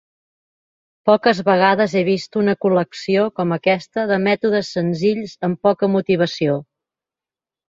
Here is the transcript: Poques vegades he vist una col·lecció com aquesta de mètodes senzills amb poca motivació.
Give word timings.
Poques 1.09 1.41
vegades 1.49 1.93
he 1.99 2.03
vist 2.07 2.39
una 2.41 2.55
col·lecció 2.65 3.27
com 3.41 3.53
aquesta 3.59 4.07
de 4.13 4.19
mètodes 4.29 4.73
senzills 4.79 5.37
amb 5.49 5.63
poca 5.69 5.91
motivació. 5.99 6.61